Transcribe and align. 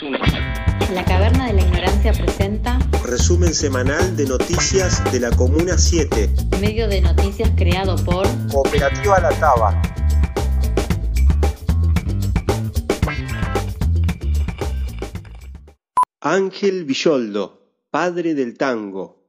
La 0.00 1.04
Caverna 1.04 1.48
de 1.48 1.54
la 1.54 1.62
Ignorancia 1.62 2.12
presenta 2.12 2.78
Resumen 3.04 3.52
semanal 3.52 4.16
de 4.16 4.26
noticias 4.26 5.02
de 5.10 5.18
la 5.18 5.30
Comuna 5.30 5.76
7. 5.76 6.30
medio 6.60 6.86
de 6.86 7.00
noticias 7.00 7.50
creado 7.56 7.96
por 8.04 8.28
Cooperativa 8.48 9.18
La 9.18 9.30
Taba. 9.30 9.82
Ángel 16.20 16.84
Villoldo, 16.84 17.72
padre 17.90 18.34
del 18.34 18.56
tango. 18.56 19.26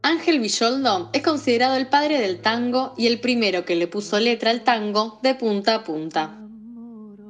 Ángel 0.00 0.40
Villoldo 0.40 1.10
es 1.12 1.22
considerado 1.22 1.76
el 1.76 1.88
padre 1.88 2.20
del 2.20 2.40
tango 2.40 2.94
y 2.96 3.06
el 3.06 3.20
primero 3.20 3.66
que 3.66 3.76
le 3.76 3.86
puso 3.86 4.18
letra 4.18 4.50
al 4.50 4.64
tango 4.64 5.20
de 5.22 5.34
punta 5.34 5.74
a 5.74 5.84
punta. 5.84 6.40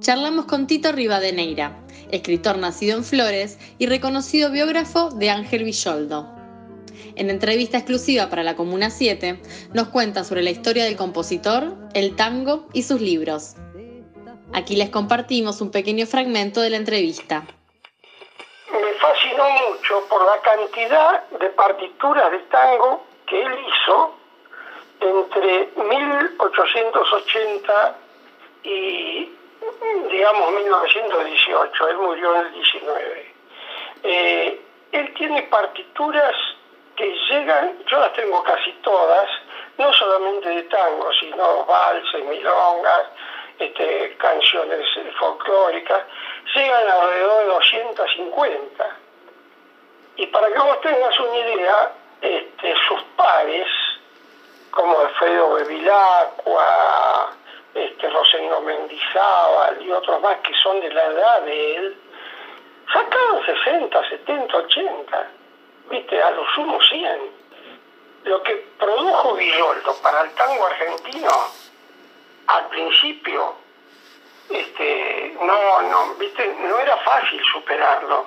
Charlamos 0.01 0.47
con 0.47 0.67
Tito 0.67 0.91
Rivadeneira, 0.93 1.77
escritor 2.11 2.57
nacido 2.57 2.97
en 2.97 3.05
Flores 3.05 3.59
y 3.79 3.87
reconocido 3.87 4.51
biógrafo 4.51 5.11
de 5.11 5.29
Ángel 5.29 5.65
Villoldo. 5.65 6.27
En 7.17 7.29
entrevista 7.29 7.77
exclusiva 7.77 8.31
para 8.31 8.43
la 8.43 8.57
Comuna 8.57 8.89
7, 8.89 9.43
nos 9.75 9.89
cuenta 9.89 10.25
sobre 10.25 10.43
la 10.43 10.49
historia 10.49 10.85
del 10.85 10.97
compositor, 10.97 11.77
el 11.93 12.17
tango 12.17 12.67
y 12.73 12.85
sus 12.85 13.03
libros. 13.03 13.57
Aquí 14.55 14.75
les 14.75 14.89
compartimos 14.89 15.61
un 15.61 15.71
pequeño 15.71 16.07
fragmento 16.07 16.63
de 16.63 16.71
la 16.71 16.79
entrevista. 16.79 17.45
me 18.73 18.95
fascinó 18.95 19.51
mucho 19.51 20.03
por 20.09 20.25
la 20.25 20.41
cantidad 20.41 21.29
de 21.39 21.51
partituras 21.51 22.31
de 22.31 22.39
tango 22.51 23.05
que 23.27 23.43
él 23.43 23.53
hizo 23.53 24.15
entre 25.01 25.69
1880 25.77 27.97
y, 28.65 29.29
digamos, 30.11 30.53
1918. 30.53 31.89
Él 31.89 31.97
murió 31.97 32.35
en 32.35 32.47
el 32.47 32.53
19. 32.53 33.35
Eh, 34.03 34.61
él 34.93 35.15
tiene 35.15 35.43
partituras 35.45 36.35
que 36.97 37.17
llegan, 37.31 37.79
yo 37.87 37.99
las 37.99 38.13
tengo 38.13 38.43
casi 38.43 38.73
todas, 38.83 39.29
no 39.79 39.93
solamente 39.93 40.49
de 40.49 40.63
tango, 40.65 41.11
sino 41.21 41.65
valses, 41.65 42.25
milongas, 42.25 43.09
este, 43.59 44.17
canciones 44.19 44.87
eh, 44.97 45.13
folclóricas, 45.19 46.03
llegan 46.55 46.89
alrededor 46.89 47.43
de 47.43 47.47
250. 47.47 48.97
Y 50.17 50.27
para 50.27 50.49
que 50.49 50.59
vos 50.59 50.81
tengas 50.83 51.21
una 51.21 51.37
idea, 51.39 51.93
este, 52.21 52.75
sus 52.89 53.03
pares, 53.17 53.69
como 54.71 55.01
Alfredo 55.01 55.55
Bevilacqua, 55.55 57.33
este, 57.75 58.09
Rosendo 58.09 58.61
Mendizábal 58.63 59.83
y 59.83 59.91
otros 59.91 60.21
más 60.21 60.39
que 60.39 60.55
son 60.55 60.81
de 60.81 60.93
la 60.93 61.05
edad 61.07 61.43
de 61.43 61.77
él, 61.77 61.97
sacaban 62.93 63.47
60, 63.47 64.09
70, 64.09 64.57
80, 64.57 65.31
viste, 65.91 66.23
a 66.23 66.31
lo 66.33 66.47
sumo 66.55 66.81
100. 66.81 67.41
Lo 68.25 68.43
que 68.43 68.67
produjo 68.79 69.35
Villoldo 69.35 69.95
para 70.03 70.23
el 70.23 70.31
tango 70.35 70.67
argentino 70.67 71.31
al 72.47 72.67
principio 72.69 73.57
este, 74.51 75.37
no, 75.41 75.83
no, 75.83 76.15
viste, 76.15 76.55
no 76.61 76.79
era 76.79 76.97
fácil 76.99 77.41
superarlo. 77.53 78.27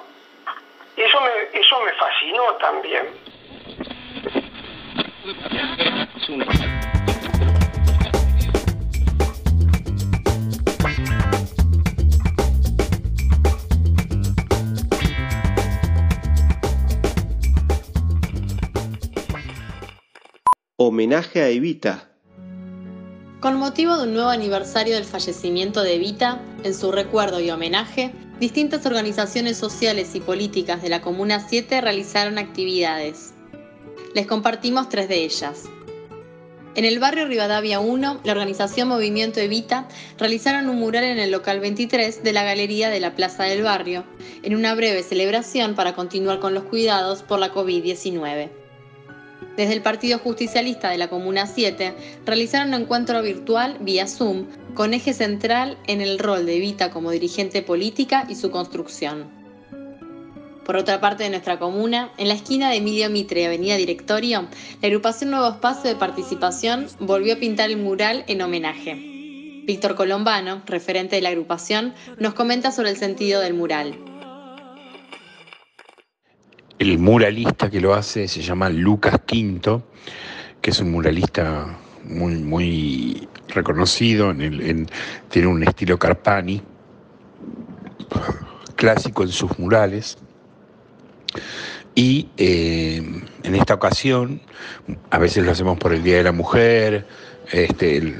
Eso 0.95 1.21
me, 1.21 1.59
eso 1.59 1.81
me 1.81 1.93
fascinó 1.93 2.43
también. 2.55 3.09
Homenaje 20.85 21.41
a 21.41 21.47
Evita. 21.47 22.09
Con 23.39 23.55
motivo 23.55 23.95
de 23.95 24.03
un 24.03 24.13
nuevo 24.15 24.27
aniversario 24.27 24.95
del 24.95 25.05
fallecimiento 25.05 25.81
de 25.81 25.95
Evita, 25.95 26.41
en 26.65 26.73
su 26.73 26.91
recuerdo 26.91 27.39
y 27.39 27.49
homenaje, 27.51 28.11
distintas 28.41 28.85
organizaciones 28.85 29.55
sociales 29.55 30.13
y 30.13 30.19
políticas 30.19 30.81
de 30.81 30.89
la 30.89 31.01
Comuna 31.01 31.39
7 31.39 31.79
realizaron 31.79 32.37
actividades. 32.37 33.33
Les 34.13 34.27
compartimos 34.27 34.89
tres 34.89 35.07
de 35.07 35.23
ellas. 35.23 35.63
En 36.75 36.83
el 36.83 36.99
barrio 36.99 37.27
Rivadavia 37.27 37.79
1, 37.79 38.19
la 38.21 38.31
organización 38.33 38.89
Movimiento 38.89 39.39
Evita 39.39 39.87
realizaron 40.17 40.67
un 40.67 40.79
mural 40.79 41.05
en 41.05 41.19
el 41.19 41.31
local 41.31 41.61
23 41.61 42.23
de 42.23 42.33
la 42.33 42.43
Galería 42.43 42.89
de 42.89 42.99
la 42.99 43.15
Plaza 43.15 43.43
del 43.43 43.63
Barrio, 43.63 44.03
en 44.41 44.53
una 44.53 44.75
breve 44.75 45.01
celebración 45.01 45.75
para 45.75 45.95
continuar 45.95 46.41
con 46.41 46.53
los 46.53 46.63
cuidados 46.63 47.23
por 47.23 47.39
la 47.39 47.53
COVID-19. 47.53 48.62
Desde 49.57 49.73
el 49.73 49.81
Partido 49.81 50.17
Justicialista 50.17 50.89
de 50.89 50.97
la 50.97 51.09
Comuna 51.09 51.45
7 51.45 51.93
realizaron 52.25 52.69
un 52.69 52.81
encuentro 52.81 53.21
virtual 53.21 53.77
vía 53.81 54.07
Zoom 54.07 54.47
con 54.73 54.95
eje 54.95 55.13
central 55.13 55.77
en 55.85 56.01
el 56.01 56.17
rol 56.17 56.47
de 56.47 56.57
Evita 56.57 56.89
como 56.89 57.11
dirigente 57.11 57.61
política 57.61 58.25
y 58.27 58.35
su 58.35 58.49
construcción. 58.49 59.43
Por 60.65 60.77
otra 60.77 61.01
parte 61.01 61.23
de 61.23 61.29
nuestra 61.29 61.59
comuna, 61.59 62.11
en 62.17 62.29
la 62.29 62.33
esquina 62.33 62.69
de 62.69 62.77
Emilio 62.77 63.09
Mitre 63.09 63.41
y 63.41 63.45
Avenida 63.45 63.75
Directorio, 63.75 64.47
la 64.81 64.87
agrupación 64.87 65.29
Nuevo 65.29 65.49
Espacio 65.49 65.89
de 65.89 65.97
Participación 65.97 66.87
volvió 66.99 67.33
a 67.33 67.37
pintar 67.37 67.69
el 67.69 67.77
mural 67.77 68.23
en 68.27 68.41
homenaje. 68.41 68.95
Víctor 69.65 69.95
Colombano, 69.95 70.61
referente 70.65 71.17
de 71.17 71.21
la 71.21 71.29
agrupación, 71.29 71.93
nos 72.17 72.33
comenta 72.33 72.71
sobre 72.71 72.89
el 72.89 72.97
sentido 72.97 73.41
del 73.41 73.53
mural. 73.53 73.95
El 76.83 76.99
muralista 76.99 77.69
que 77.69 77.79
lo 77.79 77.93
hace 77.93 78.27
se 78.27 78.41
llama 78.41 78.67
Lucas 78.67 79.21
Quinto, 79.25 79.83
que 80.61 80.71
es 80.71 80.81
un 80.81 80.91
muralista 80.91 81.77
muy, 82.03 82.35
muy 82.35 83.29
reconocido, 83.47 84.33
tiene 84.35 85.47
un 85.47 85.63
estilo 85.63 85.97
Carpani, 85.97 86.61
clásico 88.75 89.23
en 89.23 89.29
sus 89.29 89.57
murales. 89.59 90.17
Y 91.95 92.27
eh, 92.35 93.01
en 93.43 93.55
esta 93.55 93.75
ocasión, 93.75 94.41
a 95.09 95.19
veces 95.19 95.45
lo 95.45 95.51
hacemos 95.53 95.77
por 95.77 95.93
el 95.93 96.03
Día 96.03 96.17
de 96.17 96.23
la 96.23 96.33
Mujer, 96.33 97.07
este, 97.49 98.13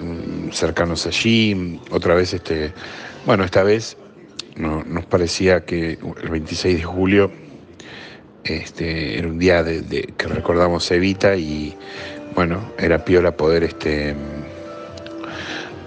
cercanos 0.54 1.06
allí, 1.06 1.82
otra 1.92 2.16
vez, 2.16 2.34
este, 2.34 2.72
bueno, 3.26 3.44
esta 3.44 3.64
vez 3.64 3.98
no- 4.56 4.86
nos 4.86 5.06
parecía 5.06 5.66
que 5.66 6.00
el 6.22 6.30
26 6.30 6.78
de 6.78 6.84
julio 6.86 7.43
este, 8.44 9.18
era 9.18 9.28
un 9.28 9.40
día 9.40 9.64
de, 9.64 10.14
que 10.18 10.28
recordamos 10.28 10.90
Evita 10.92 11.36
y 11.36 11.76
bueno, 12.36 12.72
era 12.78 13.04
piola 13.06 13.36
poder 13.38 13.64
este 13.64 14.16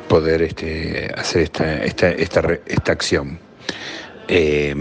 poder 0.08 0.42
este, 0.42 1.12
hacer 1.16 1.42
esta, 1.42 1.84
esta, 1.84 2.10
esta, 2.10 2.40
esta 2.66 2.92
acción. 2.92 3.38
Eh, 4.28 4.74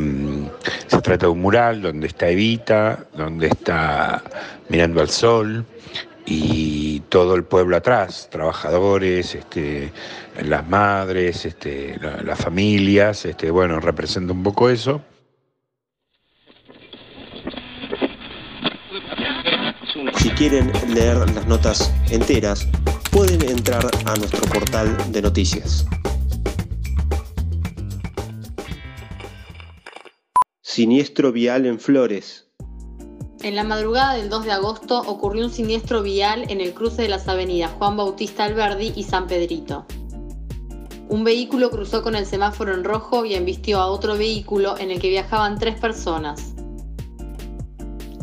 se 0.87 1.01
trata 1.01 1.25
de 1.25 1.31
un 1.31 1.41
mural 1.41 1.81
donde 1.81 2.07
está 2.07 2.29
Evita, 2.29 3.05
donde 3.15 3.47
está 3.47 4.23
mirando 4.69 5.01
al 5.01 5.09
sol 5.09 5.65
y 6.27 7.01
todo 7.09 7.35
el 7.35 7.43
pueblo 7.43 7.75
atrás, 7.77 8.27
trabajadores, 8.31 9.35
este, 9.35 9.91
las 10.43 10.67
madres, 10.67 11.45
este, 11.45 11.97
la- 12.01 12.21
las 12.23 12.39
familias, 12.39 13.25
este, 13.25 13.49
bueno, 13.51 13.79
representa 13.79 14.33
un 14.33 14.43
poco 14.43 14.69
eso. 14.69 15.01
Si 20.25 20.31
quieren 20.31 20.71
leer 20.91 21.17
las 21.17 21.45
notas 21.45 21.93
enteras, 22.09 22.67
pueden 23.11 23.47
entrar 23.47 23.85
a 24.05 24.15
nuestro 24.15 24.41
portal 24.51 24.97
de 25.11 25.21
noticias. 25.21 25.85
Siniestro 30.63 31.31
vial 31.31 31.67
en 31.67 31.79
Flores. 31.79 32.47
En 33.43 33.53
la 33.53 33.63
madrugada 33.63 34.15
del 34.15 34.29
2 34.29 34.45
de 34.45 34.51
agosto 34.51 34.99
ocurrió 35.01 35.45
un 35.45 35.51
siniestro 35.51 36.01
vial 36.01 36.45
en 36.49 36.59
el 36.59 36.73
cruce 36.73 37.03
de 37.03 37.09
las 37.09 37.27
avenidas 37.27 37.73
Juan 37.73 37.95
Bautista 37.95 38.45
Alberdi 38.45 38.93
y 38.95 39.03
San 39.03 39.27
Pedrito. 39.27 39.85
Un 41.07 41.23
vehículo 41.23 41.69
cruzó 41.69 42.01
con 42.01 42.15
el 42.15 42.25
semáforo 42.25 42.73
en 42.73 42.83
rojo 42.83 43.25
y 43.25 43.35
embistió 43.35 43.79
a 43.79 43.85
otro 43.85 44.17
vehículo 44.17 44.75
en 44.79 44.89
el 44.89 44.99
que 44.99 45.09
viajaban 45.09 45.59
tres 45.59 45.79
personas. 45.79 46.54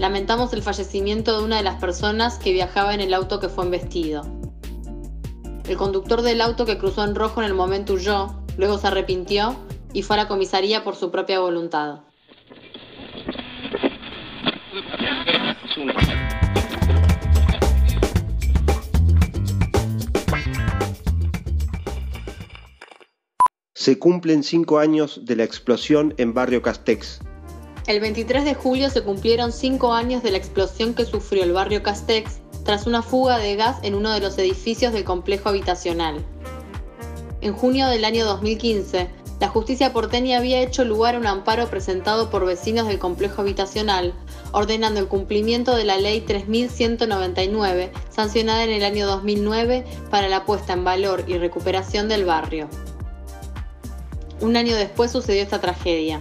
Lamentamos 0.02 0.52
el 0.52 0.62
fallecimiento 0.62 1.38
de 1.38 1.44
una 1.44 1.58
de 1.58 1.62
las 1.62 1.76
personas 1.76 2.40
que 2.40 2.52
viajaba 2.52 2.92
en 2.92 3.00
el 3.00 3.14
auto 3.14 3.38
que 3.38 3.48
fue 3.48 3.66
embestido. 3.66 4.22
El 5.68 5.76
conductor 5.76 6.22
del 6.22 6.40
auto 6.40 6.66
que 6.66 6.76
cruzó 6.76 7.04
en 7.04 7.14
rojo 7.14 7.40
en 7.40 7.46
el 7.46 7.54
momento 7.54 7.92
huyó, 7.92 8.34
luego 8.56 8.78
se 8.78 8.88
arrepintió 8.88 9.54
y 9.92 10.02
fue 10.02 10.16
a 10.16 10.24
la 10.24 10.26
comisaría 10.26 10.82
por 10.82 10.96
su 10.96 11.12
propia 11.12 11.38
voluntad. 11.38 12.00
se 23.72 23.98
cumplen 23.98 24.42
cinco 24.42 24.78
años 24.78 25.24
de 25.24 25.36
la 25.36 25.44
explosión 25.44 26.14
en 26.16 26.34
Barrio 26.34 26.62
Castex. 26.62 27.20
El 27.86 27.98
23 27.98 28.44
de 28.44 28.54
julio 28.54 28.90
se 28.90 29.02
cumplieron 29.02 29.50
cinco 29.50 29.92
años 29.92 30.22
de 30.22 30.30
la 30.30 30.38
explosión 30.38 30.94
que 30.94 31.04
sufrió 31.04 31.42
el 31.42 31.52
barrio 31.52 31.82
Castex 31.82 32.40
tras 32.64 32.86
una 32.86 33.02
fuga 33.02 33.38
de 33.38 33.56
gas 33.56 33.78
en 33.82 33.96
uno 33.96 34.12
de 34.12 34.20
los 34.20 34.38
edificios 34.38 34.92
del 34.92 35.02
complejo 35.02 35.48
habitacional. 35.48 36.24
En 37.40 37.52
junio 37.54 37.88
del 37.88 38.04
año 38.04 38.24
2015, 38.24 39.10
la 39.40 39.48
justicia 39.48 39.92
porteña 39.92 40.38
había 40.38 40.60
hecho 40.60 40.84
lugar 40.84 41.16
a 41.16 41.18
un 41.18 41.26
amparo 41.26 41.66
presentado 41.68 42.30
por 42.30 42.46
vecinos 42.46 42.86
del 42.86 43.00
complejo 43.00 43.42
habitacional, 43.42 44.14
ordenando 44.52 45.00
el 45.00 45.08
cumplimiento 45.08 45.74
de 45.74 45.84
la 45.84 45.96
ley 45.96 46.20
3199, 46.20 47.90
sancionada 48.10 48.62
en 48.62 48.70
el 48.70 48.84
año 48.84 49.08
2009 49.08 49.84
para 50.08 50.28
la 50.28 50.44
puesta 50.44 50.74
en 50.74 50.84
valor 50.84 51.24
y 51.26 51.36
recuperación 51.38 52.08
del 52.08 52.24
barrio. 52.24 52.68
Un 54.40 54.56
año 54.56 54.76
después 54.76 55.10
sucedió 55.10 55.42
esta 55.42 55.60
tragedia. 55.60 56.20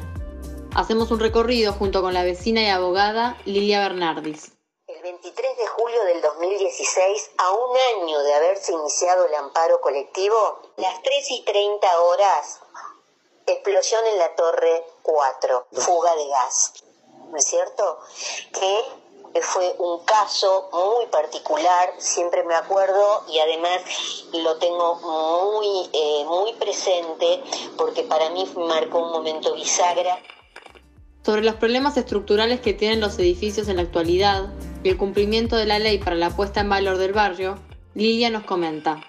Hacemos 0.73 1.12
un 1.12 1.19
recorrido 1.19 1.73
junto 1.73 2.01
con 2.01 2.13
la 2.13 2.23
vecina 2.23 2.62
y 2.62 2.68
abogada 2.68 3.38
Lilia 3.44 3.81
Bernardis. 3.81 4.53
El 4.88 5.01
23 5.01 5.57
de 5.57 5.68
julio 5.68 6.03
del 6.06 6.21
2016, 6.21 7.31
a 7.39 7.51
un 7.51 7.77
año 8.00 8.19
de 8.19 8.33
haberse 8.33 8.71
iniciado 8.71 9.25
el 9.25 9.35
amparo 9.35 9.81
colectivo, 9.81 10.62
las 10.77 11.03
3 11.03 11.31
y 11.31 11.44
30 11.44 12.01
horas, 12.03 12.62
explosión 13.47 14.06
en 14.07 14.18
la 14.18 14.33
torre 14.35 14.85
4, 15.01 15.68
fuga 15.73 16.15
de 16.15 16.27
gas. 16.29 16.74
¿No 17.29 17.38
es 17.38 17.45
cierto? 17.45 18.00
Que 18.53 19.41
fue 19.41 19.75
un 19.77 20.06
caso 20.06 20.69
muy 20.71 21.06
particular, 21.07 21.95
siempre 21.97 22.44
me 22.44 22.56
acuerdo 22.56 23.25
y 23.27 23.39
además 23.39 23.81
lo 24.31 24.57
tengo 24.57 24.95
muy, 24.95 25.89
eh, 25.91 26.24
muy 26.25 26.53
presente 26.53 27.44
porque 27.77 28.03
para 28.03 28.29
mí 28.29 28.50
marcó 28.56 29.00
un 29.00 29.12
momento 29.12 29.53
bisagra 29.53 30.17
sobre 31.23 31.44
los 31.44 31.56
problemas 31.56 31.97
estructurales 31.97 32.62
que 32.62 32.73
tienen 32.73 33.00
los 33.00 33.18
edificios 33.19 33.68
en 33.68 33.77
la 33.77 33.83
actualidad 33.83 34.51
y 34.83 34.89
el 34.89 34.97
cumplimiento 34.97 35.56
de 35.56 35.65
la 35.65 35.79
ley 35.79 36.00
para 36.00 36.15
la 36.15 36.35
puesta 36.35 36.62
en 36.62 36.69
valor 36.69 36.97
del 36.97 37.13
barrio, 37.13 37.59
Lilia 37.94 38.29
nos 38.29 38.44
comenta. 38.44 39.01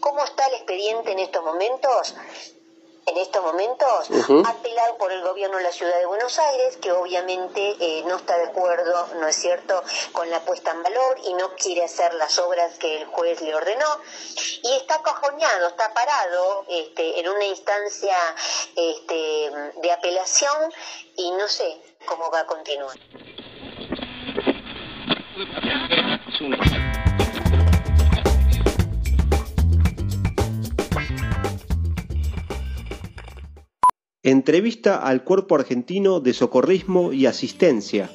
¿Cómo 0.00 0.24
está 0.24 0.46
el 0.48 0.54
expediente 0.54 1.12
en 1.12 1.18
estos 1.18 1.44
momentos? 1.44 2.14
En 3.12 3.18
estos 3.18 3.42
momentos, 3.42 4.08
apelado 4.46 4.96
por 4.96 5.12
el 5.12 5.22
gobierno 5.22 5.58
de 5.58 5.64
la 5.64 5.72
ciudad 5.72 5.98
de 5.98 6.06
Buenos 6.06 6.38
Aires, 6.38 6.78
que 6.78 6.90
obviamente 6.92 7.76
eh, 7.78 8.02
no 8.06 8.16
está 8.16 8.38
de 8.38 8.44
acuerdo, 8.44 9.06
¿no 9.20 9.28
es 9.28 9.36
cierto?, 9.36 9.82
con 10.12 10.30
la 10.30 10.40
puesta 10.40 10.70
en 10.70 10.82
valor 10.82 11.18
y 11.26 11.34
no 11.34 11.54
quiere 11.56 11.84
hacer 11.84 12.14
las 12.14 12.38
obras 12.38 12.78
que 12.78 13.02
el 13.02 13.04
juez 13.06 13.42
le 13.42 13.54
ordenó. 13.54 13.86
Y 14.62 14.72
está 14.76 15.02
cajoneado, 15.02 15.68
está 15.68 15.92
parado 15.92 16.64
este, 16.68 17.20
en 17.20 17.28
una 17.28 17.44
instancia 17.44 18.16
este, 18.76 19.50
de 19.82 19.92
apelación 19.92 20.72
y 21.16 21.30
no 21.32 21.46
sé 21.48 21.82
cómo 22.06 22.30
va 22.30 22.40
a 22.40 22.46
continuar. 22.46 22.96
Entrevista 34.24 34.98
al 34.98 35.24
Cuerpo 35.24 35.56
Argentino 35.56 36.20
de 36.20 36.32
Socorrismo 36.32 37.12
y 37.12 37.26
Asistencia. 37.26 38.08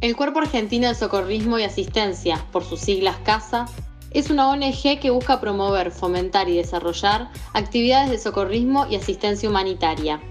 El 0.00 0.16
Cuerpo 0.16 0.38
Argentino 0.38 0.88
de 0.88 0.94
Socorrismo 0.94 1.58
y 1.58 1.64
Asistencia, 1.64 2.42
por 2.52 2.64
sus 2.64 2.80
siglas 2.80 3.18
CASA, 3.22 3.66
es 4.12 4.30
una 4.30 4.48
ONG 4.48 4.98
que 5.02 5.10
busca 5.10 5.42
promover, 5.42 5.90
fomentar 5.90 6.48
y 6.48 6.56
desarrollar 6.56 7.30
actividades 7.52 8.08
de 8.12 8.18
socorrismo 8.18 8.86
y 8.88 8.96
asistencia 8.96 9.50
humanitaria. 9.50 10.22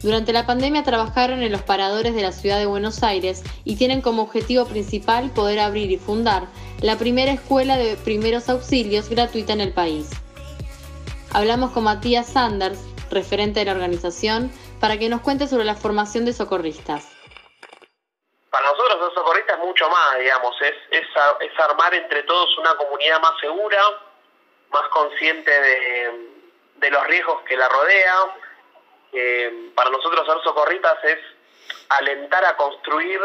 Durante 0.00 0.32
la 0.32 0.46
pandemia 0.46 0.82
trabajaron 0.82 1.42
en 1.42 1.52
los 1.52 1.60
paradores 1.60 2.14
de 2.14 2.22
la 2.22 2.32
ciudad 2.32 2.58
de 2.58 2.64
Buenos 2.64 3.02
Aires 3.02 3.42
y 3.64 3.76
tienen 3.76 4.00
como 4.00 4.22
objetivo 4.22 4.64
principal 4.64 5.30
poder 5.32 5.58
abrir 5.58 5.90
y 5.90 5.98
fundar 5.98 6.48
la 6.80 6.96
primera 6.96 7.32
escuela 7.32 7.76
de 7.76 7.96
primeros 7.96 8.48
auxilios 8.48 9.10
gratuita 9.10 9.52
en 9.52 9.60
el 9.60 9.74
país. 9.74 10.08
Hablamos 11.34 11.72
con 11.72 11.84
Matías 11.84 12.28
Sanders, 12.28 12.78
referente 13.10 13.60
de 13.60 13.66
la 13.66 13.72
organización, 13.72 14.50
para 14.80 14.98
que 14.98 15.08
nos 15.08 15.20
cuente 15.20 15.46
sobre 15.46 15.64
la 15.64 15.74
formación 15.74 16.24
de 16.24 16.32
socorristas. 16.32 17.12
Para 18.50 18.70
nosotros 18.70 19.00
los 19.00 19.14
socorristas 19.14 19.58
es 19.58 19.64
mucho 19.64 19.88
más, 19.88 20.18
digamos, 20.18 20.54
es, 20.62 20.74
es, 20.90 21.60
armar 21.60 21.94
entre 21.94 22.22
todos 22.22 22.56
una 22.58 22.74
comunidad 22.76 23.20
más 23.20 23.32
segura, 23.40 23.82
más 24.70 24.88
consciente 24.88 25.50
de, 25.50 26.28
de 26.76 26.90
los 26.90 27.06
riesgos 27.06 27.42
que 27.42 27.56
la 27.56 27.68
rodea. 27.68 28.14
para 29.74 29.90
nosotros 29.90 30.26
ser 30.26 30.42
socorristas 30.42 31.04
es 31.04 31.18
alentar 31.88 32.44
a 32.44 32.56
construir 32.56 33.20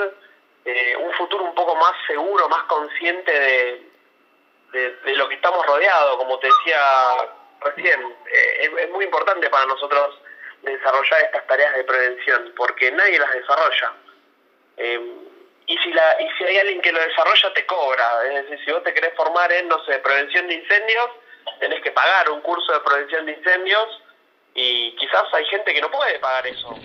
eh, 0.66 0.96
un 0.98 1.12
futuro 1.14 1.44
un 1.44 1.56
poco 1.56 1.76
más 1.76 1.94
seguro, 2.08 2.48
más 2.50 2.64
consciente 2.64 3.32
de, 3.32 3.92
de, 4.72 4.96
de, 4.98 5.16
lo 5.16 5.28
que 5.28 5.36
estamos 5.36 5.66
rodeados, 5.66 6.18
como 6.18 6.38
te 6.40 6.48
decía 6.48 6.80
recién, 7.62 8.02
eh, 8.32 8.72
es, 8.80 8.90
muy 8.90 9.06
importante 9.06 9.50
para 9.50 9.66
nosotros 9.66 10.20
desarrollar 10.62 11.22
estas 11.22 11.46
tareas 11.48 11.76
de 11.76 11.84
prevención, 11.84 12.54
porque 12.56 12.92
nadie 12.92 13.20
las 13.20 13.32
desarrolla. 13.34 13.94
Eh, 14.78 15.00
y 15.68 15.78
si 15.78 15.94
la 15.94 16.22
y 16.22 16.28
si 16.38 16.44
hay 16.44 16.58
alguien 16.58 16.82
que 16.82 16.92
lo 16.92 17.00
desarrolla, 17.00 17.54
te 17.54 17.66
cobra. 17.66 18.04
Es 18.26 18.44
decir, 18.44 18.66
si 18.66 18.72
vos 18.72 18.84
te 18.84 18.94
querés 18.94 19.14
formar 19.16 19.52
en, 19.52 19.68
no 19.68 19.84
sé, 19.86 20.00
prevención 20.00 20.48
de 20.48 20.56
incendios, 20.56 21.10
tenés 21.60 21.82
que 21.82 21.92
pagar 21.92 22.30
un 22.30 22.42
curso 22.42 22.74
de 22.74 22.80
prevención 22.82 23.26
de 23.26 23.34
incendios 23.34 24.02
y 24.54 24.96
quizás 24.98 25.24
hay 25.34 25.46
gente 25.46 25.74
que 25.74 25.82
no 25.82 25.90
puede 25.90 26.20
pagar 26.20 26.48
eso. 26.48 26.76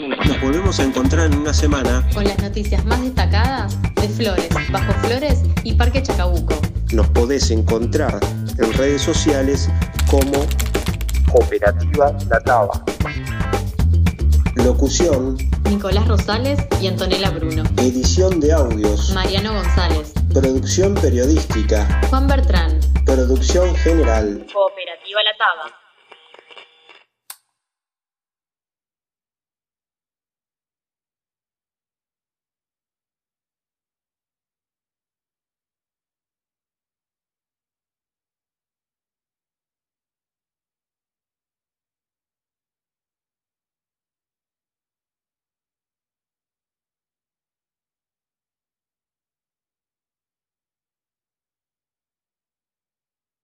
Nos 0.00 0.40
volvemos 0.40 0.78
a 0.78 0.82
encontrar 0.84 1.26
en 1.26 1.38
una 1.38 1.52
semana 1.52 2.02
con 2.12 2.24
las 2.24 2.38
noticias 2.38 2.84
más 2.84 3.02
destacadas 3.02 3.80
de 3.94 4.08
Flores, 4.08 4.48
Bajo 4.70 4.92
Flores 5.06 5.42
y 5.64 5.74
Parque 5.74 6.02
Chacabuco. 6.02 6.73
Nos 6.92 7.08
podés 7.08 7.50
encontrar 7.50 8.20
en 8.58 8.72
redes 8.74 9.02
sociales 9.02 9.68
como 10.10 10.46
Cooperativa 11.32 12.16
La 12.28 12.40
Taba. 12.40 12.84
Locución 14.56 15.36
Nicolás 15.68 16.06
Rosales 16.06 16.60
y 16.80 16.86
Antonella 16.86 17.30
Bruno. 17.30 17.64
Edición 17.78 18.38
de 18.40 18.52
audios 18.52 19.10
Mariano 19.12 19.54
González. 19.54 20.12
Producción 20.32 20.94
periodística 20.94 22.00
Juan 22.10 22.28
Bertrán. 22.28 22.78
Producción 23.04 23.74
general 23.76 24.46
Cooperativa 24.52 25.20
La 25.22 25.36
Taba. 25.36 25.83